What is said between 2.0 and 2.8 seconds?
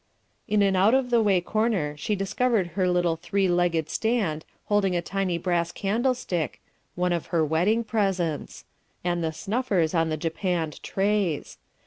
discovered